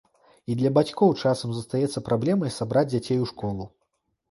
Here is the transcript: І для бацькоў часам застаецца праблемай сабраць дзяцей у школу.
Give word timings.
І 0.53 0.53
для 0.61 0.71
бацькоў 0.77 1.11
часам 1.25 1.53
застаецца 1.59 2.03
праблемай 2.09 2.55
сабраць 2.59 2.85
дзяцей 2.95 3.23
у 3.27 3.31
школу. 3.37 3.71